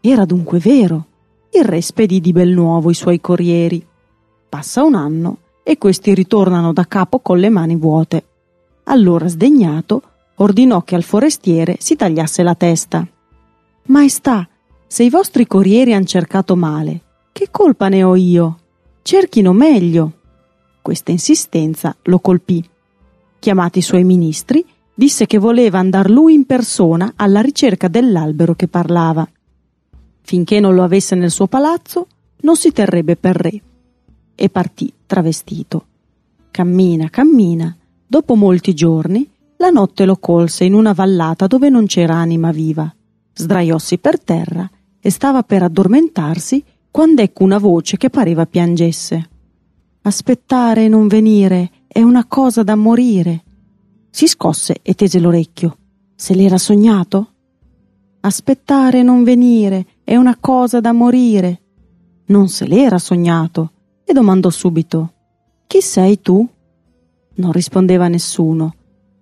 [0.00, 1.06] Era dunque vero.
[1.50, 3.84] Il re spedì di bel nuovo i suoi corrieri.
[4.48, 8.24] Passa un anno e questi ritornano da capo con le mani vuote.
[8.84, 10.02] Allora sdegnato
[10.36, 13.06] ordinò che al forestiere si tagliasse la testa.
[13.86, 14.48] Maestà,
[14.86, 17.00] se i vostri corrieri han cercato male,
[17.32, 18.58] che colpa ne ho io?
[19.02, 20.12] Cerchino meglio.
[20.80, 22.64] Questa insistenza lo colpì.
[23.38, 24.64] Chiamati i suoi ministri,
[24.94, 29.28] disse che voleva andar lui in persona alla ricerca dell'albero che parlava.
[30.22, 32.06] Finché non lo avesse nel suo palazzo,
[32.42, 33.60] non si terrebbe per re.
[34.34, 35.86] E partì travestito.
[36.50, 37.76] Cammina, cammina.
[38.06, 39.28] Dopo molti giorni
[39.64, 42.94] la notte lo colse in una vallata dove non c'era anima viva.
[43.32, 44.68] Sdraiossi per terra
[45.00, 49.30] e stava per addormentarsi quando ecco una voce che pareva piangesse.
[50.02, 53.42] Aspettare e non venire è una cosa da morire.
[54.10, 55.78] Si scosse e tese l'orecchio.
[56.14, 57.28] Se l'era sognato?
[58.20, 61.62] Aspettare e non venire è una cosa da morire.
[62.26, 63.72] Non se l'era sognato
[64.04, 65.12] e domandò subito:
[65.66, 66.46] Chi sei tu?
[67.36, 68.74] Non rispondeva nessuno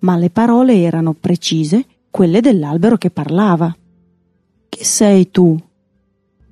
[0.03, 3.74] ma le parole erano precise, quelle dell'albero che parlava.
[4.68, 5.59] Chi sei tu?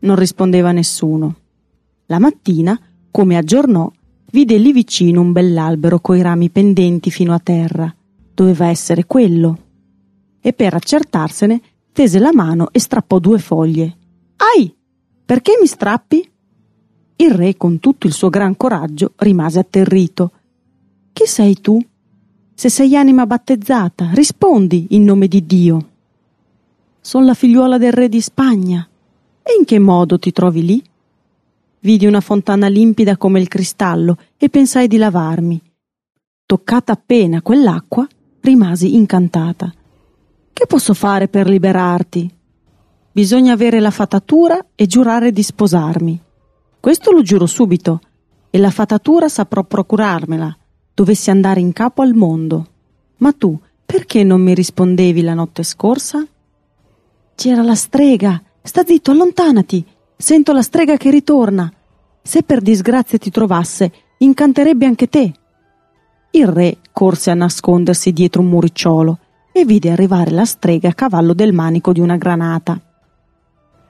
[0.00, 1.36] Non rispondeva nessuno.
[2.06, 2.78] La mattina,
[3.10, 3.90] come aggiornò,
[4.32, 7.94] vide lì vicino un bell'albero coi rami pendenti fino a terra.
[8.34, 9.58] Doveva essere quello.
[10.40, 11.60] E per accertarsene
[11.92, 13.96] tese la mano e strappò due foglie.
[14.36, 14.74] Ai!
[15.24, 16.28] Perché mi strappi?
[17.16, 20.32] Il re, con tutto il suo gran coraggio, rimase atterrito.
[21.12, 21.78] Chi sei tu?
[22.60, 25.88] Se sei anima battezzata, rispondi in nome di Dio.
[27.00, 28.86] Sono la figliuola del re di Spagna.
[29.42, 30.84] E in che modo ti trovi lì?
[31.78, 35.58] Vidi una fontana limpida come il cristallo e pensai di lavarmi.
[36.44, 38.06] Toccata appena quell'acqua,
[38.40, 39.72] rimasi incantata.
[40.52, 42.30] Che posso fare per liberarti?
[43.10, 46.22] Bisogna avere la fatatura e giurare di sposarmi.
[46.78, 48.00] Questo lo giuro subito,
[48.50, 50.58] e la fatatura saprò procurarmela
[51.00, 52.66] dovessi andare in capo al mondo.
[53.18, 56.26] Ma tu perché non mi rispondevi la notte scorsa?
[57.34, 58.42] C'era la strega.
[58.60, 59.82] Sta zitto, allontanati.
[60.14, 61.72] Sento la strega che ritorna.
[62.20, 65.32] Se per disgrazia ti trovasse, incanterebbe anche te.
[66.32, 69.18] Il re corse a nascondersi dietro un muricciolo
[69.52, 72.78] e vide arrivare la strega a cavallo del manico di una granata.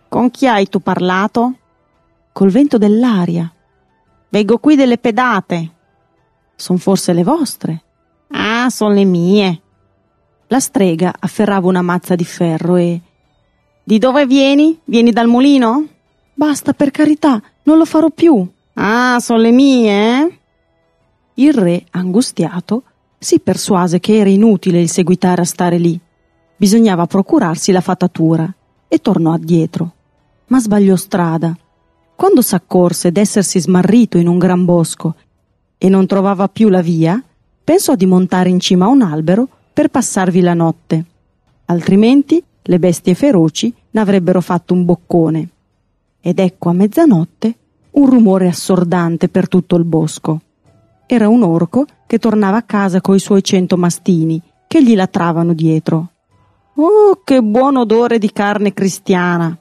[0.08, 1.54] Con chi hai tu parlato?
[2.30, 3.52] Col vento dell'aria.
[4.28, 5.78] Veggo qui delle pedate.
[6.60, 7.82] Son forse le vostre?
[8.32, 9.62] Ah, son le mie.
[10.48, 13.00] La strega afferrava una mazza di ferro e.
[13.82, 14.78] Di dove vieni?
[14.84, 15.86] Vieni dal mulino?
[16.34, 18.46] Basta, per carità, non lo farò più.
[18.74, 20.38] Ah, son le mie, eh?
[21.36, 22.82] Il re, angustiato,
[23.18, 25.98] si persuase che era inutile il seguitare a stare lì.
[26.56, 28.52] Bisognava procurarsi la fatatura
[28.86, 29.94] e tornò addietro.
[30.48, 31.56] Ma sbagliò strada.
[32.14, 35.14] Quando s'accorse d'essersi smarrito in un gran bosco
[35.82, 37.22] e non trovava più la via,
[37.64, 41.04] pensò di montare in cima a un albero per passarvi la notte.
[41.64, 45.48] Altrimenti le bestie feroci n'avrebbero fatto un boccone.
[46.20, 47.54] Ed ecco a mezzanotte
[47.92, 50.40] un rumore assordante per tutto il bosco.
[51.06, 56.10] Era un orco che tornava a casa coi suoi cento mastini che gli latravano dietro.
[56.74, 59.56] Oh, che buon odore di carne cristiana!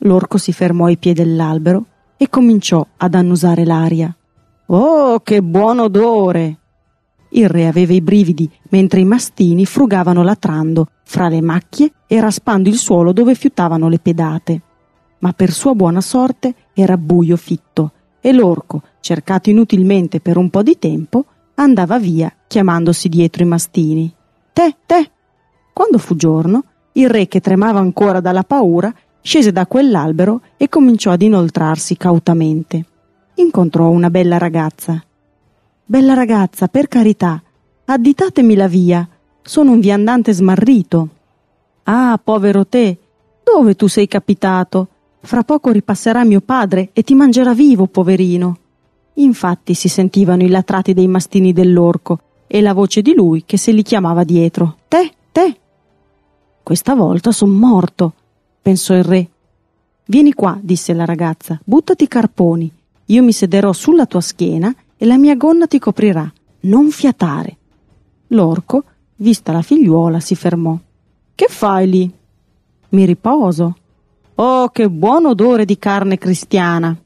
[0.00, 1.86] L'orco si fermò ai piedi dell'albero
[2.18, 4.14] e cominciò ad annusare l'aria.
[4.72, 6.58] Oh, che buon odore!
[7.30, 12.68] Il re aveva i brividi mentre i mastini frugavano latrando fra le macchie e raspando
[12.68, 14.60] il suolo dove fiutavano le pedate.
[15.18, 17.90] Ma per sua buona sorte era buio fitto
[18.20, 24.14] e l'orco, cercato inutilmente per un po' di tempo, andava via chiamandosi dietro i mastini.
[24.52, 25.10] Te, te!
[25.72, 26.62] Quando fu giorno,
[26.92, 32.84] il re, che tremava ancora dalla paura, scese da quell'albero e cominciò ad inoltrarsi cautamente.
[33.40, 35.02] Incontrò una bella ragazza.
[35.86, 37.42] Bella ragazza, per carità,
[37.86, 39.08] additatemi la via.
[39.40, 41.08] Sono un viandante smarrito.
[41.84, 42.98] Ah, povero te,
[43.42, 44.88] dove tu sei capitato?
[45.22, 48.58] Fra poco ripasserà mio padre e ti mangerà vivo, poverino.
[49.14, 53.72] Infatti si sentivano i latrati dei mastini dell'orco e la voce di lui che se
[53.72, 54.76] li chiamava dietro.
[54.86, 55.58] Te, te.
[56.62, 58.12] Questa volta son morto,
[58.60, 59.28] pensò il re.
[60.04, 62.72] Vieni qua, disse la ragazza, buttati carponi.
[63.10, 66.32] Io mi sederò sulla tua schiena e la mia gonna ti coprirà.
[66.60, 67.56] Non fiatare.
[68.28, 68.84] L'orco,
[69.16, 70.78] vista la figliuola, si fermò.
[71.34, 72.12] Che fai lì?
[72.90, 73.76] Mi riposo.
[74.36, 76.96] Oh, che buon odore di carne cristiana!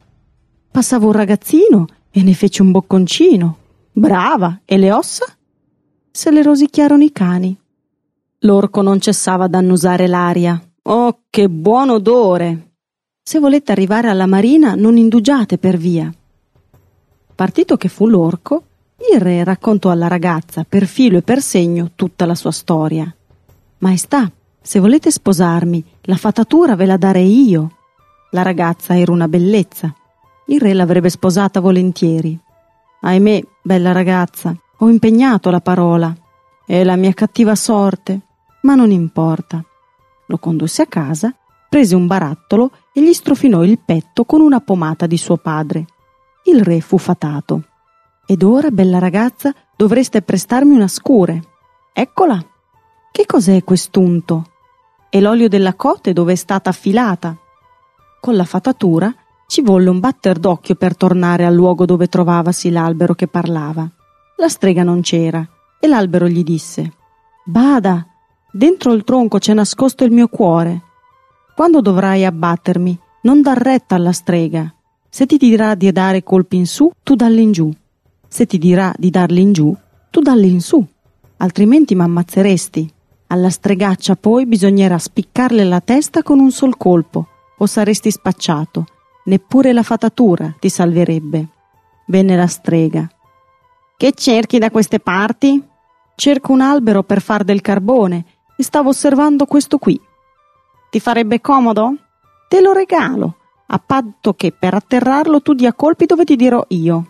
[0.71, 3.57] Passava un ragazzino e ne fece un bocconcino.
[3.91, 4.61] Brava!
[4.65, 5.25] E le ossa?
[6.11, 7.57] Se le rosicchiarono i cani.
[8.41, 10.61] L'orco non cessava d'annusare l'aria.
[10.83, 12.74] Oh, che buon odore!
[13.27, 16.13] Se volete arrivare alla marina, non indugiate per via.
[17.35, 18.65] Partito che fu l'orco,
[19.11, 23.13] il re raccontò alla ragazza per filo e per segno tutta la sua storia.
[23.79, 27.77] Maestà, se volete sposarmi, la fatatura ve la darei io.
[28.33, 29.91] La ragazza era una bellezza.
[30.49, 32.39] Il re l'avrebbe sposata volentieri.
[33.01, 36.15] Ahimè, bella ragazza, ho impegnato la parola.
[36.67, 38.21] È la mia cattiva sorte,
[38.61, 39.65] ma non importa.
[40.27, 41.35] Lo condusse a casa,
[41.75, 45.87] prese un barattolo e gli strofinò il petto con una pomata di suo padre.
[46.45, 47.65] Il re fu fatato.
[48.27, 51.43] Ed ora, bella ragazza, dovreste prestarmi una scure.
[51.93, 52.41] Eccola.
[53.11, 54.53] Che cos'è quest'unto?
[55.09, 57.37] È l'olio della cote dove è stata affilata.
[58.21, 59.13] Con la fatatura
[59.49, 63.85] ci volle un batter d'occhio per tornare al luogo dove trovavasi l'albero che parlava.
[64.37, 65.45] La strega non c'era
[65.81, 66.93] e l'albero gli disse:
[67.45, 68.07] Bada,
[68.53, 70.84] dentro il tronco c'è nascosto il mio cuore.
[71.55, 74.75] Quando dovrai abbattermi, non dar retta alla strega.
[75.09, 77.73] Se ti dirà di dare colpi in su, tu dalli in giù.
[78.27, 79.77] Se ti dirà di darli in giù,
[80.11, 80.85] tu dalli in su.
[81.37, 82.93] Altrimenti m'ammazzeresti.
[83.29, 88.87] Alla stregaccia poi bisognerà spiccarle la testa con un sol colpo, o saresti spacciato.
[89.27, 91.49] Neppure la fatatura ti salverebbe.
[92.07, 93.09] Venne la strega.
[93.97, 95.63] Che cerchi da queste parti?
[96.17, 98.25] Cerco un albero per far del carbone
[98.57, 100.01] e stavo osservando questo qui.
[100.95, 101.97] Ti farebbe comodo?
[102.47, 103.35] Te lo regalo
[103.67, 107.07] a patto che per atterrarlo tu dia colpi dove ti dirò io.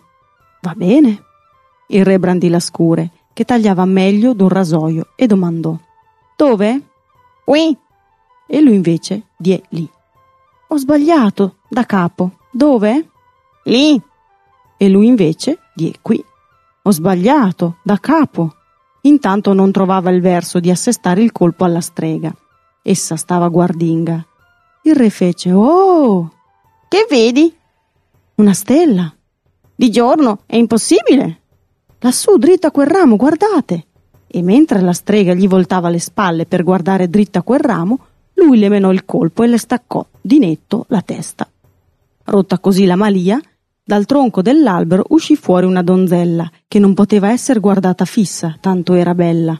[0.61, 1.23] Va bene.
[1.89, 5.77] Il re brandì la scure, che tagliava meglio d'un rasoio, e domandò:
[6.35, 6.81] Dove?
[7.43, 7.77] Qui.
[8.47, 9.87] E lui invece die lì.
[10.69, 12.37] Ho sbagliato, da capo.
[12.49, 13.09] Dove?
[13.65, 14.01] Lì.
[14.77, 16.25] E lui invece die qui.
[16.81, 18.51] Ho sbagliato, da capo.
[19.01, 22.35] Intanto non trovava il verso di assestare il colpo alla strega.
[22.87, 24.23] Essa stava guardinga.
[24.83, 26.31] Il re fece: Oh!
[26.87, 27.51] Che vedi?
[28.35, 29.11] Una stella.
[29.75, 31.39] Di giorno è impossibile.
[31.97, 33.85] Lassù, dritto a quel ramo, guardate.
[34.27, 37.97] E mentre la strega gli voltava le spalle per guardare dritto a quel ramo,
[38.33, 41.49] lui le menò il colpo e le staccò di netto la testa.
[42.25, 43.41] Rotta così la malia,
[43.83, 49.15] dal tronco dell'albero uscì fuori una donzella che non poteva essere guardata fissa, tanto era
[49.15, 49.59] bella.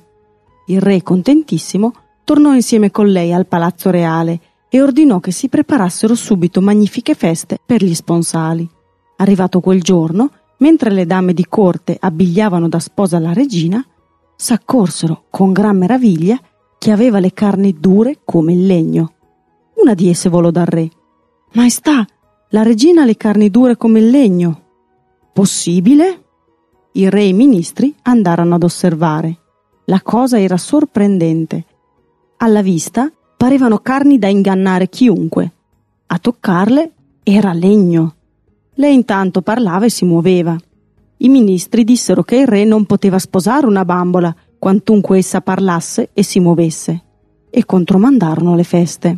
[0.68, 1.94] Il re, contentissimo,
[2.26, 7.58] tornò insieme con lei al palazzo reale e ordinò che si preparassero subito magnifiche feste
[7.66, 8.70] per gli sponsali.
[9.16, 13.82] Arrivato quel giorno, mentre le dame di corte abbigliavano da sposa la regina,
[14.36, 16.38] s'accorsero con gran meraviglia
[16.78, 19.14] che aveva le carni dure come il legno.
[19.76, 20.90] Una di esse volò dal re.
[21.54, 22.06] Maestà,
[22.50, 24.64] la regina ha le carni dure come il legno.
[25.32, 26.26] Possibile?
[26.96, 29.38] il re e i ministri andarono ad osservare.
[29.86, 31.66] La cosa era sorprendente.
[32.38, 35.52] Alla vista parevano carni da ingannare chiunque.
[36.08, 36.92] A toccarle
[37.24, 38.16] era legno.
[38.76, 40.56] Lei intanto parlava e si muoveva.
[41.18, 46.24] I ministri dissero che il re non poteva sposare una bambola quantunque essa parlasse e
[46.24, 47.04] si muovesse,
[47.50, 49.18] e contromandarono le feste.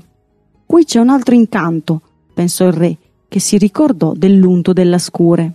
[0.65, 2.01] Qui c'è un altro incanto,
[2.33, 2.97] pensò il re,
[3.27, 5.53] che si ricordò dell'unto della scure.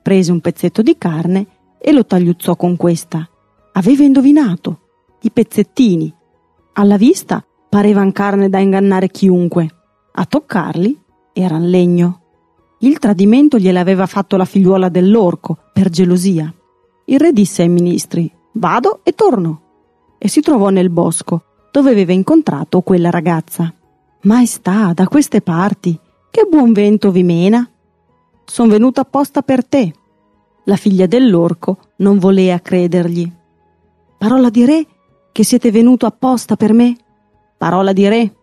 [0.00, 1.46] Prese un pezzetto di carne
[1.78, 3.28] e lo tagliuzzò con questa.
[3.72, 4.80] Aveva indovinato.
[5.22, 6.14] I pezzettini.
[6.78, 9.66] Alla vista parevan carne da ingannare chiunque.
[10.12, 11.00] A toccarli
[11.32, 12.20] eran legno.
[12.80, 16.52] Il tradimento gliel'aveva fatto la figliuola dell'orco, per gelosia.
[17.06, 19.60] Il re disse ai ministri: Vado e torno.
[20.18, 23.72] E si trovò nel bosco, dove aveva incontrato quella ragazza.
[24.22, 25.98] Maestà, da queste parti,
[26.30, 27.66] che buon vento vi mena.
[28.44, 29.94] Son venuta apposta per te.
[30.64, 33.32] La figlia dell'orco non volea credergli.
[34.18, 34.86] Parola di re
[35.36, 36.96] che siete venuto apposta per me?
[37.58, 38.34] Parola di re.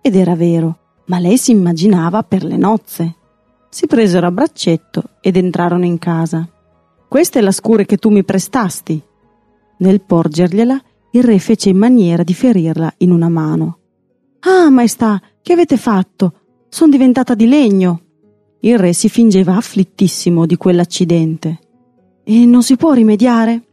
[0.00, 3.16] Ed era vero, ma lei si immaginava per le nozze.
[3.68, 6.48] Si presero a braccetto ed entrarono in casa.
[7.06, 8.98] Questa è la scure che tu mi prestasti,
[9.80, 13.78] nel porgergliela, il re fece in maniera di ferirla in una mano.
[14.40, 16.32] Ah, maestà, che avete fatto?
[16.70, 18.00] Sono diventata di legno.
[18.60, 21.58] Il re si fingeva afflittissimo di quell'accidente.
[22.24, 23.64] E non si può rimediare?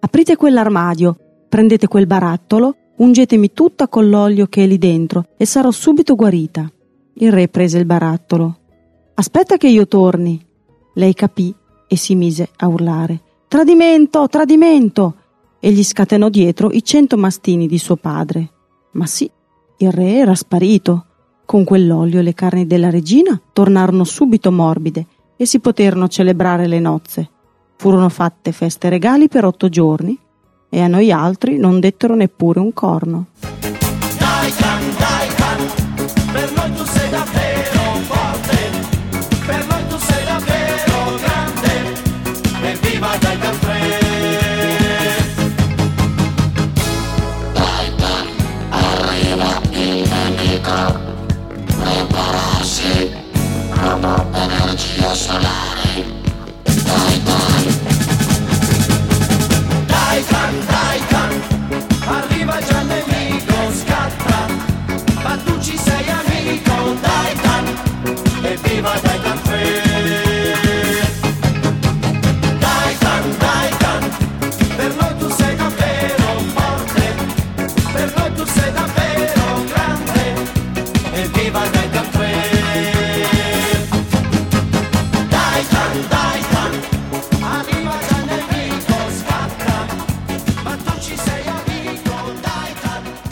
[0.00, 1.18] Aprite quell'armadio,
[1.48, 6.70] prendete quel barattolo, ungetemi tutta con l'olio che è lì dentro e sarò subito guarita.
[7.14, 8.58] Il re prese il barattolo.
[9.14, 10.44] Aspetta che io torni.
[10.94, 11.54] Lei capì
[11.88, 13.22] e si mise a urlare.
[13.48, 15.14] Tradimento, tradimento!
[15.60, 18.50] E gli scatenò dietro i cento mastini di suo padre.
[18.92, 19.30] Ma sì,
[19.78, 21.06] il re era sparito.
[21.46, 27.30] Con quell'olio le carni della regina tornarono subito morbide e si poterono celebrare le nozze.
[27.76, 30.18] Furono fatte feste regali per otto giorni
[30.76, 33.28] e a noi altri non dettero neppure un corno.
[33.40, 37.55] Dai can, dai can, per noi tu sei forte,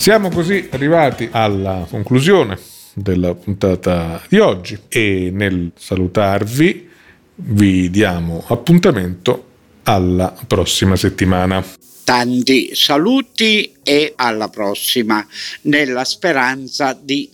[0.05, 2.59] Siamo così arrivati alla conclusione
[2.93, 6.91] della puntata di oggi e nel salutarvi
[7.37, 9.47] vi diamo appuntamento
[9.85, 11.65] alla prossima settimana.
[12.05, 15.27] Tanti saluti e alla prossima,
[15.63, 17.31] nella speranza di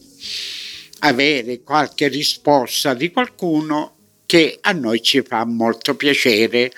[1.00, 3.96] avere qualche risposta di qualcuno
[4.26, 6.70] che a noi ci fa molto piacere.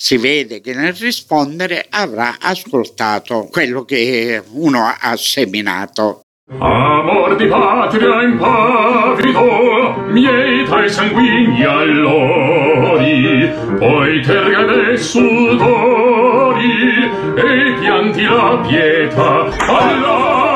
[0.00, 6.20] Si vede che nel rispondere avrà ascoltato quello che uno ha seminato.
[6.56, 15.42] Amor di patria impavido, mieta i sanguigni allori, poi terga dei sudori,
[17.34, 20.47] e pianti la pietà alla